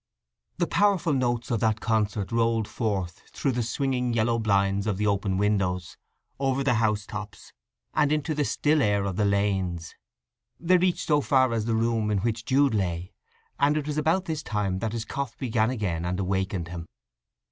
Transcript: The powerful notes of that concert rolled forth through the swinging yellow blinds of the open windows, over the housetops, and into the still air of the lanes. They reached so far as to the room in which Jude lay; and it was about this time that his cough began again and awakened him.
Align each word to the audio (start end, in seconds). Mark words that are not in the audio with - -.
The 0.57 0.65
powerful 0.65 1.13
notes 1.13 1.51
of 1.51 1.59
that 1.59 1.79
concert 1.79 2.31
rolled 2.31 2.67
forth 2.67 3.21
through 3.31 3.51
the 3.51 3.61
swinging 3.61 4.13
yellow 4.13 4.39
blinds 4.39 4.87
of 4.87 4.97
the 4.97 5.05
open 5.05 5.37
windows, 5.37 5.95
over 6.39 6.63
the 6.63 6.73
housetops, 6.73 7.53
and 7.93 8.11
into 8.11 8.33
the 8.33 8.43
still 8.43 8.81
air 8.81 9.05
of 9.05 9.15
the 9.15 9.25
lanes. 9.25 9.93
They 10.59 10.79
reached 10.79 11.05
so 11.05 11.21
far 11.21 11.53
as 11.53 11.65
to 11.65 11.67
the 11.67 11.75
room 11.75 12.09
in 12.09 12.17
which 12.17 12.45
Jude 12.45 12.73
lay; 12.73 13.13
and 13.59 13.77
it 13.77 13.85
was 13.85 13.99
about 13.99 14.25
this 14.25 14.41
time 14.41 14.79
that 14.79 14.93
his 14.93 15.05
cough 15.05 15.37
began 15.37 15.69
again 15.69 16.03
and 16.03 16.19
awakened 16.19 16.69
him. 16.69 16.87